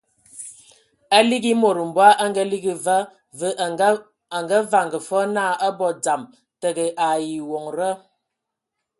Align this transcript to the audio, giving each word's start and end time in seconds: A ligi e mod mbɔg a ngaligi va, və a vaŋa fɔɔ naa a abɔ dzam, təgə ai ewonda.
A 1.17 1.19
ligi 1.29 1.51
e 1.55 1.59
mod 1.63 1.77
mbɔg 1.89 2.09
a 2.23 2.25
ngaligi 2.31 2.73
va, 2.85 2.97
və 3.39 3.47
a 4.35 4.57
vaŋa 4.71 4.99
fɔɔ 5.07 5.23
naa 5.35 5.51
a 5.57 5.61
abɔ 5.67 5.87
dzam, 6.01 6.21
təgə 6.61 6.85
ai 7.09 7.23
ewonda. 7.39 7.89